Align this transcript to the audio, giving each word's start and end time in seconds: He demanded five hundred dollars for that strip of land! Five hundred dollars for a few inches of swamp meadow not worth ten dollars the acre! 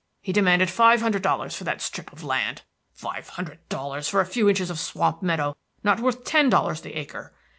He 0.19 0.33
demanded 0.33 0.71
five 0.71 0.99
hundred 0.99 1.21
dollars 1.21 1.55
for 1.55 1.63
that 1.65 1.79
strip 1.79 2.11
of 2.11 2.23
land! 2.23 2.63
Five 2.91 3.29
hundred 3.29 3.59
dollars 3.69 4.07
for 4.09 4.19
a 4.19 4.25
few 4.25 4.49
inches 4.49 4.71
of 4.71 4.79
swamp 4.79 5.21
meadow 5.21 5.55
not 5.83 5.99
worth 5.99 6.23
ten 6.23 6.49
dollars 6.49 6.81
the 6.81 6.97
acre! 6.97 7.35